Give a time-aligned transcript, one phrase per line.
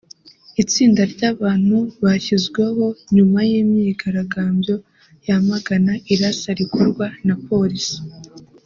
[0.61, 4.75] Itsinda ry'abantu bashyizweho nyuma y'imyigaragambyo
[5.27, 7.97] yamagana irasa rikorwa na polisi